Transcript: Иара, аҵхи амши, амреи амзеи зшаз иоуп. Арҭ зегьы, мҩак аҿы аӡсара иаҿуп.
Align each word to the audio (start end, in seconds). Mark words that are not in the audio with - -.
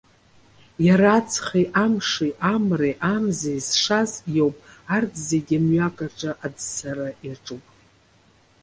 Иара, 0.87 1.05
аҵхи 1.17 1.65
амши, 1.83 2.31
амреи 2.53 2.95
амзеи 3.13 3.59
зшаз 3.67 4.11
иоуп. 4.35 4.57
Арҭ 4.95 5.13
зегьы, 5.27 5.57
мҩак 5.65 5.97
аҿы 6.05 6.31
аӡсара 6.45 7.07
иаҿуп. 7.25 7.63